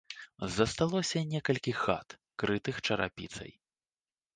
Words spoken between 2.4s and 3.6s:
крытых чарапіцай.